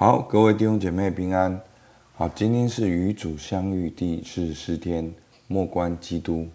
[0.00, 1.60] 好，各位弟兄姐妹平安。
[2.14, 5.12] 好，今天是与主相遇第四十四天，
[5.48, 6.46] 莫关基督。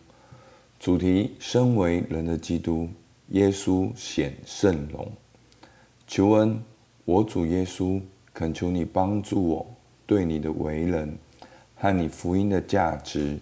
[0.79, 2.87] 主题：身为人的基督，
[3.31, 5.11] 耶稣显圣容。
[6.07, 6.57] 求恩，
[7.03, 7.99] 我主耶稣，
[8.33, 9.67] 恳求你帮助我，
[10.05, 11.13] 对你的为人
[11.75, 13.37] 和你福音的价值，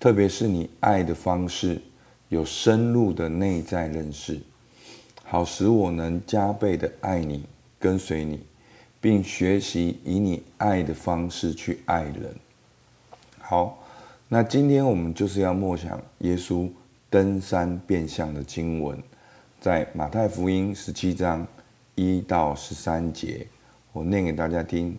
[0.00, 1.82] 特别是你爱的方式，
[2.30, 4.40] 有深入的内在认识，
[5.22, 7.44] 好使我能加倍的爱你，
[7.78, 8.40] 跟随你。
[9.04, 12.34] 并学习以你爱的方式去爱人。
[13.38, 13.84] 好，
[14.28, 16.66] 那今天我们就是要默想耶稣
[17.10, 18.98] 登山变相的经文，
[19.60, 21.46] 在马太福音十七章
[21.94, 23.46] 一到十三节，
[23.92, 24.96] 我念给大家听。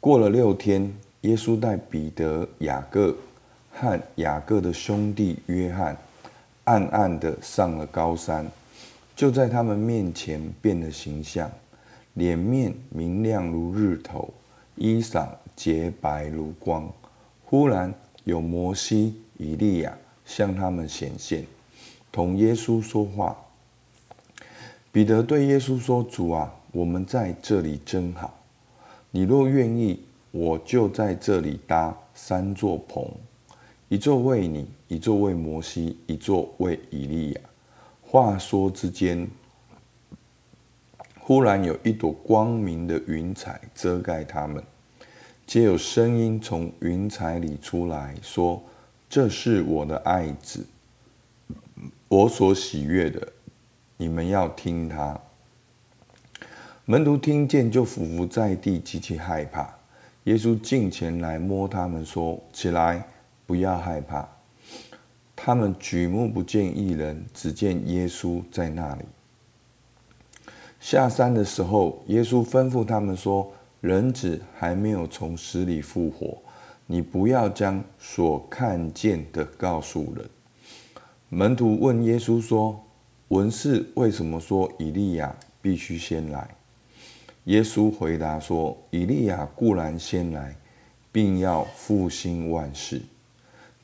[0.00, 0.90] 过了六天，
[1.20, 3.14] 耶稣带彼得、雅各
[3.70, 5.94] 和雅各的兄弟约翰，
[6.64, 8.50] 暗暗的上了高山，
[9.14, 11.50] 就在他们面前变了形象。
[12.14, 14.32] 脸面明亮如日头，
[14.74, 16.92] 衣裳洁白如光。
[17.44, 17.92] 忽然
[18.24, 21.46] 有摩西、以利亚向他们显现，
[22.12, 23.36] 同耶稣说话。
[24.92, 28.38] 彼得对耶稣说：“主啊，我们在这里真好。
[29.12, 30.00] 你若愿意，
[30.32, 33.08] 我就在这里搭三座棚，
[33.88, 37.40] 一座为你，一座为摩西，一座为以利亚。”
[38.02, 39.28] 话说之间。
[41.30, 44.60] 忽然有一朵光明的云彩遮盖他们，
[45.46, 48.60] 接有声音从云彩里出来说
[49.08, 50.66] ：“这是我的爱子，
[52.08, 53.28] 我所喜悦的，
[53.96, 55.20] 你们要听他。”
[56.84, 59.72] 门徒听见就俯伏在地，极其害怕。
[60.24, 63.06] 耶稣近前来摸他们说：“起来，
[63.46, 64.28] 不要害怕。”
[65.36, 69.04] 他们举目不见一人，只见耶稣在那里。
[70.80, 76.38] 下山的时候，耶稣吩咐他们说：“人子还没有从死里复活，
[76.86, 80.28] 你不要将所看见的告诉人。”
[81.28, 82.82] 门徒问耶稣说
[83.28, 86.48] ：“文士为什么说以利亚必须先来？”
[87.44, 90.56] 耶稣回答说：“以利亚固然先来，
[91.12, 93.02] 并要复兴万事。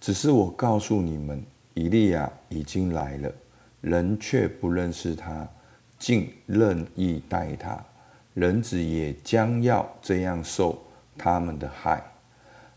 [0.00, 3.30] 只是我告诉你们，以利亚已经来了，
[3.82, 5.46] 人却不认识他。”
[5.98, 7.78] 竟任意待他，
[8.34, 10.82] 人子也将要这样受
[11.16, 12.02] 他们的害。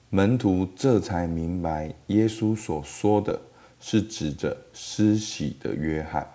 [0.10, 3.40] 门徒这才明白，耶稣所说的
[3.80, 6.28] 是指着施洗的约翰。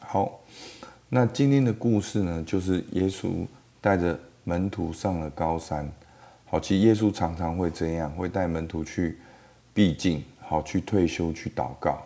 [0.00, 0.40] 好，
[1.08, 3.46] 那今天的故事呢，就是耶稣
[3.80, 5.90] 带着门徒上了高山。
[6.44, 9.18] 好，其实耶稣常常会这样，会带门徒去
[9.72, 12.02] 避静，好，去退休，去祷告。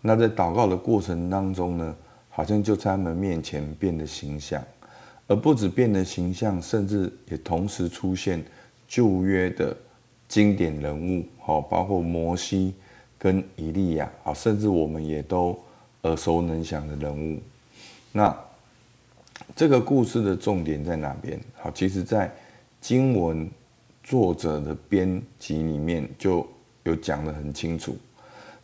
[0.00, 1.94] 那在祷告的过程当中呢，
[2.32, 4.62] 好像就在他们面前变得形象，
[5.26, 8.42] 而不止变得形象，甚至也同时出现
[8.88, 9.76] 旧约的
[10.28, 12.72] 经典人物，好，包括摩西
[13.18, 15.58] 跟以利亚，好，甚至我们也都
[16.02, 17.38] 耳熟能详的人物。
[18.12, 18.34] 那
[19.56, 21.38] 这个故事的重点在哪边？
[21.56, 22.32] 好，其实在
[22.80, 23.50] 经文
[24.04, 26.46] 作者的编辑里面就
[26.84, 27.96] 有讲得很清楚。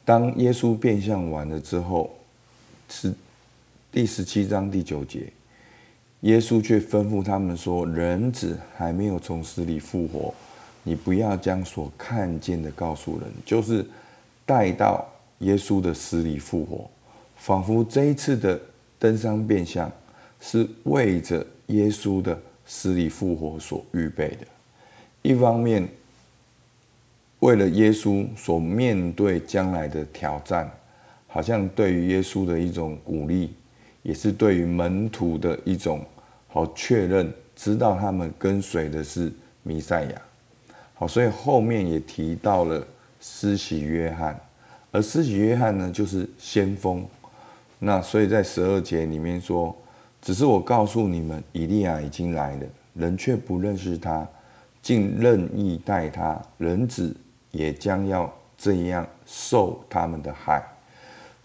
[0.05, 2.09] 当耶稣变相完了之后，
[2.89, 3.13] 是。
[3.97, 5.33] 第十七章第九节，
[6.21, 10.35] 耶稣却吩咐他们说：“人子还没有从死里复活，
[10.83, 13.83] 你不要将所看见的告诉人。”就是
[14.45, 15.03] 带到
[15.39, 16.91] 耶稣的死里复活，
[17.39, 18.61] 仿佛这一次的
[18.99, 19.91] 登山变相
[20.43, 24.47] 是为着耶稣的死里复活所预备的。
[25.23, 25.89] 一方面，
[27.39, 30.71] 为了耶稣所面对将来的挑战，
[31.27, 33.55] 好像对于耶稣的一种鼓励。
[34.07, 36.01] 也是对于门徒的一种
[36.47, 39.33] 好确认，知道他们跟随的是
[39.65, 40.23] 弥赛亚。
[40.95, 42.87] 好，所以后面也提到了
[43.21, 44.41] 施洗约翰，
[44.93, 47.05] 而施洗约翰呢，就是先锋。
[47.81, 49.77] 那所以在十二节里面说，
[50.23, 54.25] 只是我告诉你们，以利亚已经来了，人却不认识他，
[54.81, 57.13] 竟任意待他，人子
[57.51, 60.65] 也将要这样受他们的害。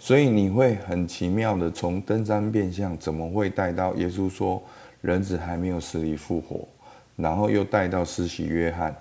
[0.04, 4.60] 所以你会很奇妙的从登山变相，怎么会带到耶稣说
[5.00, 6.68] 人子还没有死里复活，
[7.16, 8.96] 然后又带到施洗约翰，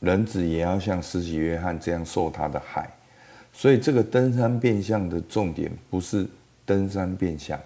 [0.00, 2.90] 人子也要像施洗约翰这样受他的害。
[3.52, 6.26] 所以这个登山变相的重点不是
[6.66, 7.56] 登山变相，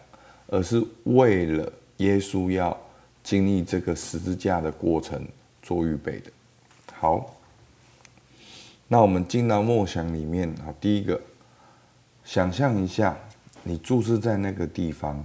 [0.48, 2.78] 而是为了耶稣要
[3.22, 5.26] 经历这个十字架的过程
[5.62, 6.30] 做预备的。
[6.92, 7.34] 好，
[8.86, 11.18] 那我们进到默想里面啊，第一个。
[12.26, 13.16] 想象一下，
[13.62, 15.24] 你注视在那个地方，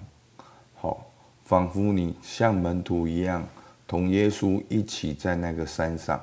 [0.75, 1.03] 好，
[1.43, 3.43] 仿佛你像门徒一样，
[3.87, 6.21] 同耶稣一起在那个山上，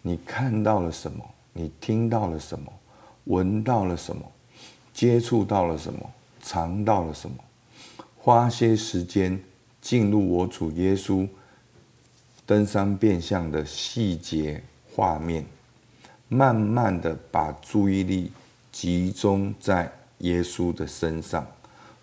[0.00, 1.22] 你看到了什么？
[1.52, 2.72] 你听到了什么？
[3.24, 4.22] 闻到了什么？
[4.94, 6.10] 接触到了什么？
[6.42, 7.36] 尝到了什么？
[8.16, 9.38] 花些时间
[9.82, 11.28] 进入我主耶稣
[12.46, 14.64] 登山变相的细节
[14.94, 15.44] 画面，
[16.28, 18.32] 慢慢的把注意力
[18.72, 21.46] 集中在耶稣的身上，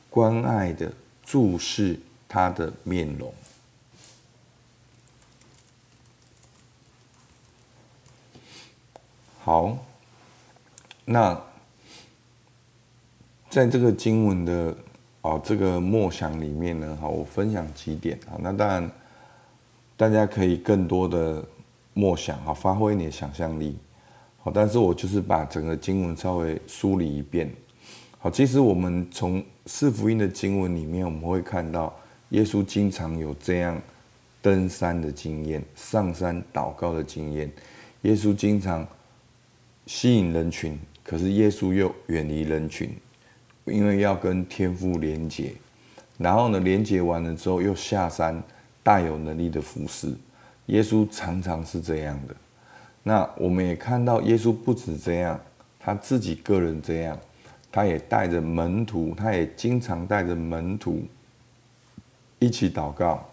[0.10, 0.92] 关爱的
[1.24, 3.34] 注视他的面容。
[9.40, 9.78] 好，
[11.04, 11.42] 那
[13.50, 14.74] 在这个经文的
[15.22, 18.40] 哦这个默想里面呢，好，我分享几点啊。
[18.40, 18.92] 那当然，
[19.98, 21.44] 大家可以更多的
[21.94, 23.78] 默想啊，发挥你的想象力。
[24.42, 27.54] 好，但是我就是把整个经文稍微梳理一遍。
[28.24, 31.94] 好，其实我们从四福音的经文里面，我们会看到
[32.30, 33.78] 耶稣经常有这样
[34.42, 37.52] 登山的经验，上山祷告的经验。
[38.04, 38.88] 耶稣经常。
[39.86, 42.96] 吸引人群，可是耶稣又远离人群，
[43.66, 45.52] 因为要跟天父连结。
[46.18, 48.42] 然后呢，连结完了之后又下山，
[48.82, 50.08] 大有能力的服侍。
[50.68, 52.36] 耶稣常常是这样的。
[53.04, 55.38] 那我们也看到，耶稣不止这样，
[55.78, 57.20] 他自己个人这样，
[57.76, 61.02] 他也带着门徒，他也经常带着门徒
[62.38, 63.28] 一起祷告，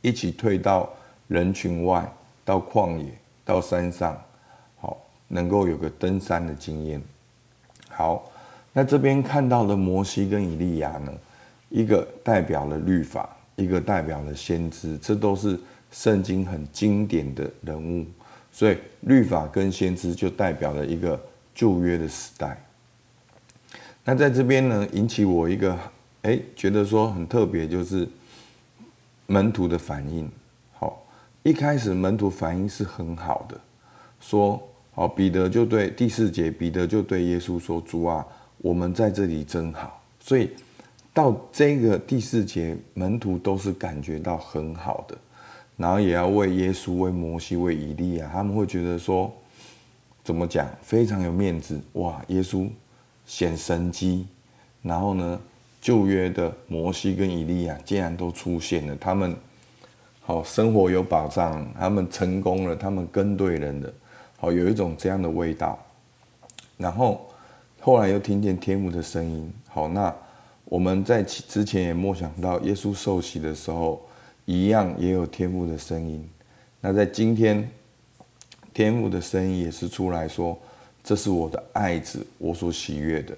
[0.00, 0.90] 一起退到
[1.28, 2.04] 人群外，
[2.44, 3.06] 到旷野，
[3.44, 4.20] 到山上。
[4.80, 7.00] 好能够有个登山的经验。
[7.88, 8.28] 好，
[8.72, 11.12] 那这边看到的摩西跟以利亚呢，
[11.68, 15.56] 一个代表了律法，一个代表了先知，这都是
[15.92, 18.04] 圣经很经典的人物。
[18.50, 21.18] 所以律法跟先知就代表了一个
[21.54, 22.60] 旧约的时代。
[24.04, 25.78] 那在这边呢，引起我一个
[26.22, 28.08] 哎，觉得说很特别，就是
[29.26, 30.30] 门徒的反应。
[30.72, 31.04] 好，
[31.42, 33.60] 一开始门徒反应是很好的，
[34.20, 34.62] 说。
[34.94, 38.22] 好，彼得就对第四节，彼得就对耶稣说：“主啊，
[38.58, 40.50] 我们在这里真好。”所以
[41.14, 45.16] 到这个第四节，门徒都是感觉到很好的，
[45.78, 49.32] 然后也要为耶稣、为摩西、为以利亚，他们会觉得说，
[50.22, 52.22] 怎么讲，非常有面子哇！
[52.28, 52.68] 耶稣
[53.26, 54.26] 显神机，
[54.82, 55.40] 然后呢，
[55.80, 59.34] 旧约的摩西跟以利亚竟然都出现了，他们
[60.20, 63.92] 好生活有保障，他们成功了，他们跟对人了。
[64.38, 65.78] 好，有一种这样的味道，
[66.76, 67.28] 然后
[67.80, 69.52] 后来又听见天父的声音。
[69.68, 70.14] 好，那
[70.64, 74.00] 我们在之前也默想到，耶稣受洗的时候，
[74.44, 76.28] 一样也有天父的声音。
[76.80, 77.70] 那在今天，
[78.74, 80.58] 天父的声音也是出来说
[81.02, 83.36] ：“这是我的爱子，我所喜悦的。”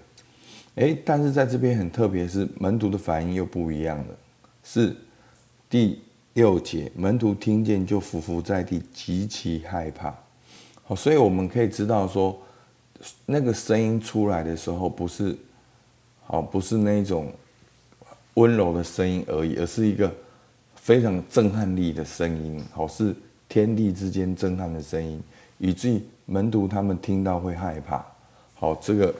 [0.76, 4.16] 诶，但是在这边很特别，是门徒的反应又不一样了。
[4.64, 4.96] 是
[5.70, 6.00] 第
[6.32, 10.12] 六节，门徒听见就伏伏在地，极其害怕。
[10.82, 12.36] 好，所以我们可以知道说，
[13.24, 15.36] 那个声音出来的时候，不是，
[16.24, 17.32] 好，不是那种
[18.34, 20.12] 温柔的声音而已，而是一个
[20.74, 23.14] 非常震撼力的声音，好，是
[23.48, 25.22] 天地之间震撼的声音，
[25.58, 28.04] 以至于门徒他们听到会害怕。
[28.54, 29.14] 好，这个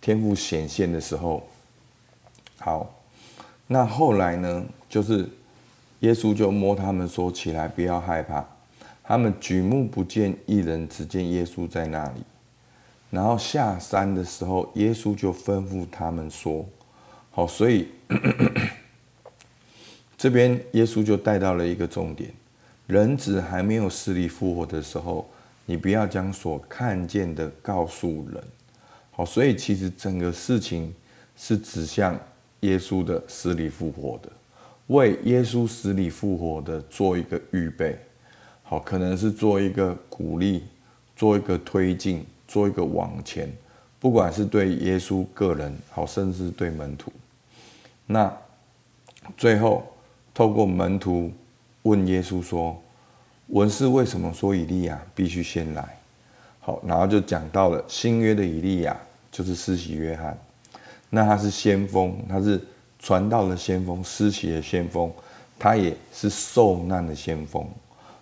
[0.00, 1.46] 天赋显现的时候，
[2.58, 2.92] 好，
[3.66, 5.28] 那后来呢，就是
[6.00, 8.44] 耶稣就摸他们说：“起来，不要害怕。”
[9.02, 12.22] 他们举目不见一人，只见耶稣在那里。
[13.10, 16.64] 然后下山的时候，耶稣就吩咐他们说
[17.32, 17.88] ：“好，所以
[20.16, 22.30] 这边耶稣就带到了一个重点：
[22.86, 25.28] 人子还没有势力复活的时候，
[25.66, 28.42] 你不要将所看见的告诉人。
[29.10, 30.94] 好，所以其实整个事情
[31.36, 32.18] 是指向
[32.60, 34.30] 耶稣的死里复活的，
[34.88, 37.98] 为耶稣死里复活的做一个预备。”
[38.62, 40.62] 好，可能是做一个鼓励，
[41.16, 43.52] 做一个推进，做一个往前，
[43.98, 47.12] 不管是对耶稣个人，好，甚至对门徒。
[48.06, 48.32] 那
[49.36, 49.84] 最后
[50.32, 51.32] 透过门徒
[51.82, 52.80] 问耶稣说
[53.50, 55.96] ：“文士为什么说以利亚必须先来？”
[56.62, 58.94] 好，然后就讲到了新约的以利亚
[59.32, 60.38] 就是施洗约翰，
[61.08, 62.60] 那他是先锋，他是
[62.98, 65.10] 传道的先锋，施洗的先锋，
[65.58, 67.66] 他也是受难的先锋。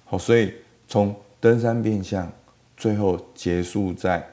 [0.04, 0.54] 好，所以
[0.86, 2.30] 从登山变相，
[2.76, 4.24] 最后结束在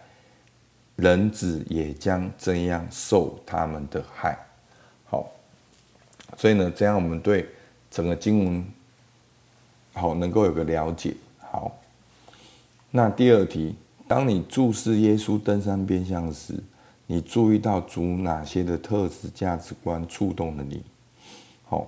[0.96, 4.38] 人子也将这样受他们的害。
[5.06, 5.30] 好，
[6.38, 7.50] 所以呢，这样我们对
[7.90, 8.66] 整个经文
[9.96, 11.16] 好能够有个了解。
[11.40, 11.72] 好，
[12.92, 13.76] 那第二题，
[14.08, 16.54] 当你注视耶稣登山变相时，
[17.08, 20.84] 你注意到主哪些的特质价值观触动了你？
[21.64, 21.88] 好，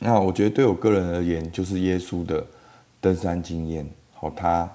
[0.00, 2.44] 那我觉得对我个人而言，就是耶稣的
[3.00, 3.86] 登山经验。
[4.14, 4.68] 好，他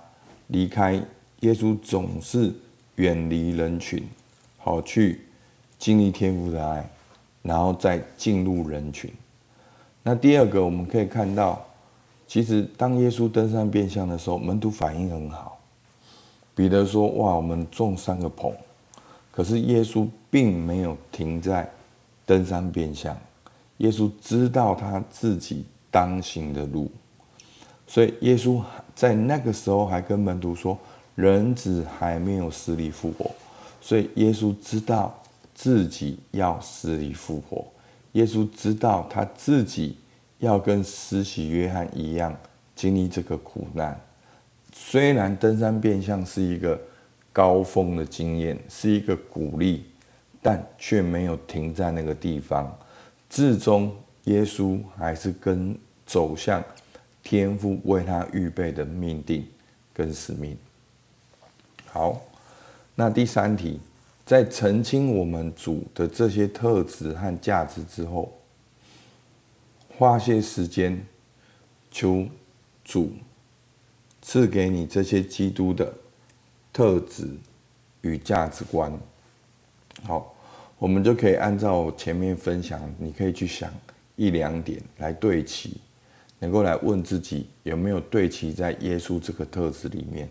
[0.48, 0.94] 离开
[1.42, 2.54] 耶稣总是
[2.96, 4.08] 远离人群，
[4.58, 5.22] 好去
[5.80, 6.88] 经历天父的爱，
[7.42, 9.12] 然后再进入人群。
[10.04, 11.66] 那第二个，我们可以看到，
[12.32, 15.60] 其实当耶稣登山变相的时候，门徒反应很好。
[16.56, 18.50] 彼得说：“哇，我们种三个棚。”
[19.34, 21.70] 可是耶稣并没有停在
[22.26, 23.14] 登山变相。
[23.80, 26.90] 耶稣知道他自己当行的路，
[27.86, 28.64] 所以耶稣
[28.96, 30.80] 在那个时候还跟门徒说
[31.16, 33.30] ：“人子还没有死里复活。”
[33.82, 35.14] 所以耶稣知道
[35.54, 37.66] 自己要死里复活。
[38.14, 39.98] 耶稣知道他自己
[40.42, 42.36] 要跟施洗约翰一样
[42.76, 44.00] 经历这个苦难。
[44.74, 46.80] 虽然登山变相是一个
[47.32, 49.86] 高峰的经验，是一个鼓励，
[50.42, 52.76] 但却没有停在那个地方。
[53.30, 56.64] 至终，耶稣还是跟走向
[57.22, 59.46] 天父为他预备的命定
[59.94, 60.58] 跟使命。
[61.86, 62.20] 好，
[62.96, 63.80] 那第三题，
[64.26, 68.34] 在澄清我们主的这些特质和价值之后，
[70.02, 71.00] 花些时间
[71.92, 72.26] 求
[72.84, 73.12] 主。
[74.20, 75.94] 赐给你这些基督的
[76.74, 77.28] 特质
[78.02, 78.92] 与价值观，
[80.04, 80.36] 好，
[80.80, 83.72] 我们就可以按照前面分享，你可以去想
[84.16, 85.80] 一两点来对齐，
[86.40, 90.28] 能够来问自己有没有对齐在耶稣这个特质里面。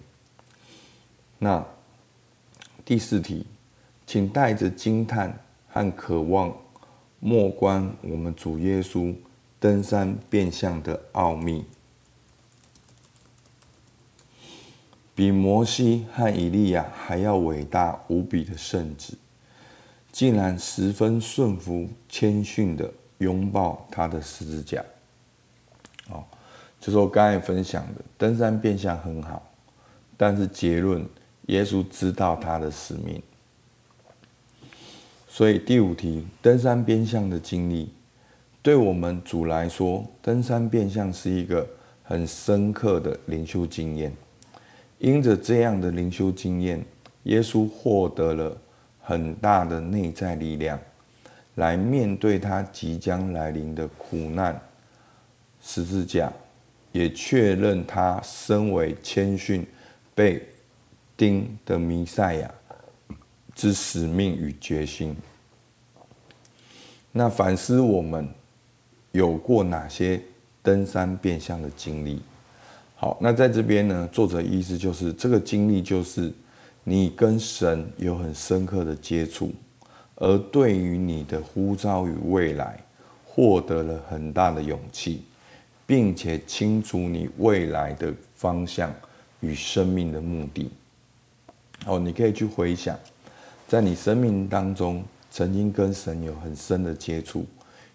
[1.38, 1.64] 那
[2.84, 3.46] 第四题，
[4.04, 6.52] 请带着惊叹和渴望，
[7.20, 9.14] 默观我们主耶稣
[9.60, 11.64] 登山变相的奥秘。
[15.14, 19.18] 比摩西和以利亚还要伟大无比的圣子，
[20.10, 24.82] 竟然十分顺服、谦逊的拥抱他的十字架。
[26.08, 26.24] 哦，
[26.80, 29.42] 就是我刚才分享的，登山变相很好，
[30.16, 31.06] 但是结论，
[31.48, 33.22] 耶稣知道他的使命。
[35.28, 37.92] 所以第五题，登山变相的经历，
[38.62, 41.66] 对我们主来说，登山变相是一个
[42.02, 44.12] 很深刻的灵修经验。
[44.98, 46.84] 因着这样的灵修经验，
[47.22, 48.54] 耶稣获得了
[49.00, 50.78] 很大的内在力量，
[51.54, 54.60] 来面对他即将来临的苦难
[55.62, 56.30] 十字架，
[56.92, 59.66] 也确认他身为谦逊
[60.14, 60.46] 被
[61.16, 62.54] 钉的弥赛亚
[63.54, 65.16] 之使命与决心。
[67.10, 68.28] 那反思我们
[69.12, 70.20] 有过哪些
[70.62, 72.20] 登山变相的经历？
[72.96, 76.32] 好，那在这边呢，作者意思就是这个经历就是
[76.84, 79.52] 你跟神有很深刻的接触，
[80.16, 82.78] 而对于你的呼召与未来
[83.24, 85.22] 获得了很大的勇气，
[85.86, 88.92] 并且清楚你未来的方向
[89.40, 90.70] 与生命的目的。
[91.86, 92.98] 哦，你可以去回想，
[93.66, 97.46] 在你生命当中曾经跟神有很深的接触，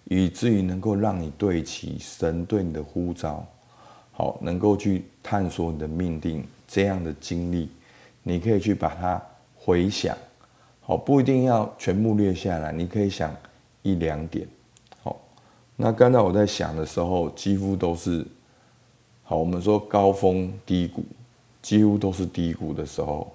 [0.06, 3.46] 以至于能够让你对齐神对你的呼召。
[4.12, 7.70] 好，能够去探索你的命定这样的经历，
[8.24, 9.22] 你可以去把它
[9.56, 10.18] 回想。
[10.80, 13.36] 好，不一定要全部列下来，你可以想
[13.82, 14.48] 一两点。
[15.04, 15.20] 好，
[15.76, 18.26] 那刚才我在想的时候，几乎都是
[19.24, 19.36] 好。
[19.36, 21.04] 我们说高峰低谷，
[21.62, 23.34] 几乎都是低谷的时候，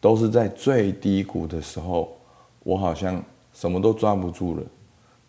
[0.00, 2.16] 都是在最低谷的时候，
[2.62, 3.22] 我好像
[3.52, 4.62] 什么都抓不住了。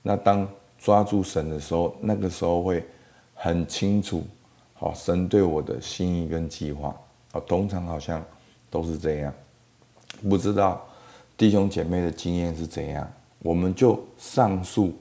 [0.01, 0.47] 那当
[0.79, 2.85] 抓住神的时候，那个时候会
[3.33, 4.23] 很清楚。
[4.73, 6.95] 好，神对我的心意跟计划，
[7.31, 8.23] 啊，通常好像
[8.69, 9.33] 都是这样。
[10.29, 10.85] 不知道
[11.35, 13.11] 弟兄姐妹的经验是怎样？
[13.39, 14.95] 我们就上述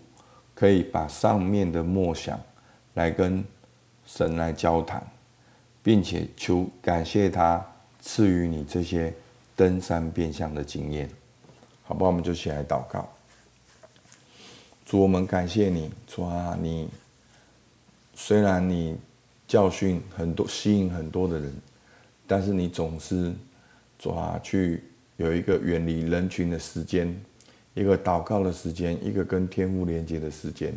[0.54, 2.38] 可以把上面的默想
[2.94, 3.44] 来跟
[4.06, 5.02] 神来交谈，
[5.82, 7.64] 并且求感谢他
[8.00, 9.12] 赐予你这些
[9.54, 11.08] 登山变相的经验，
[11.84, 12.10] 好不好？
[12.10, 13.08] 我们就起来祷告。
[14.86, 16.88] 主，我们感谢你，主啊，你
[18.14, 18.96] 虽然你。
[19.48, 21.52] 教训很多，吸引很多的人，
[22.26, 23.32] 但是你总是
[23.96, 24.82] 抓去
[25.18, 27.16] 有一个远离人群的时间，
[27.74, 30.74] 一个祷告的时间，一个跟天父连接的时间，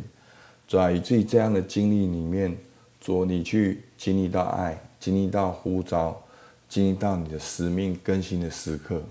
[0.68, 2.56] 抓以至于这样的经历里面，
[3.00, 6.22] 做你去经历到爱，经历到呼召，
[6.68, 9.02] 经历到你的使命更新的时刻。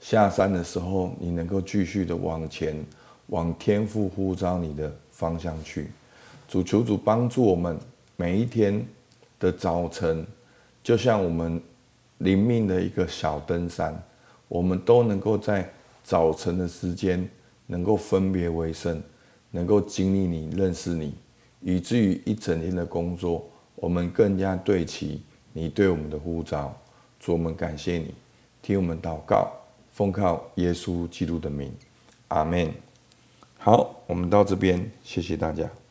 [0.00, 2.74] 下山的时候，你能够继续的往前，
[3.28, 5.88] 往天父呼召你的方向去，
[6.46, 7.78] 主求主帮助我们
[8.16, 8.84] 每一天
[9.40, 10.26] 的早晨，
[10.82, 11.60] 就像我们
[12.18, 13.98] 灵命的一个小登山，
[14.46, 15.68] 我们都能够在
[16.02, 17.26] 早晨的时间
[17.66, 19.02] 能够分别为圣，
[19.50, 21.14] 能够经历你，认识你，
[21.60, 26.76] 以至于一整天的工作，我们更加对齐你对我们的呼召。
[27.18, 28.14] 主，我们感谢你，
[28.60, 29.50] 听我们祷告，
[29.92, 31.72] 奉靠耶稣基督的名，
[32.28, 32.70] 阿门。
[33.64, 35.83] 好我们到这边谢谢大家。